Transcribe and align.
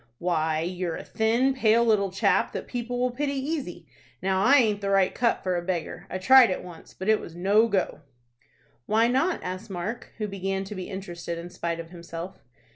"Why 0.17 0.61
you're 0.61 0.95
a 0.95 1.03
thin, 1.03 1.53
pale 1.53 1.85
little 1.85 2.09
chap, 2.09 2.53
that 2.53 2.65
people 2.65 2.97
will 2.99 3.11
pity 3.11 3.35
easy. 3.35 3.85
Now 4.19 4.43
I 4.43 4.55
aint 4.55 4.81
the 4.81 4.89
right 4.89 5.13
cut 5.13 5.43
for 5.43 5.55
a 5.55 5.61
beggar. 5.61 6.07
I 6.09 6.17
tried 6.17 6.49
it 6.49 6.63
once, 6.63 6.91
but 6.95 7.07
it 7.07 7.19
was 7.19 7.35
no 7.35 7.67
go." 7.67 7.99
"Why 8.87 9.07
not?" 9.07 9.41
asked 9.43 9.69
Mark, 9.69 10.11
who 10.17 10.27
began 10.27 10.63
to 10.63 10.73
be 10.73 10.89
interested 10.89 11.37
in 11.37 11.51
spite 11.51 11.79
of 11.79 11.91
himself. 11.91 12.39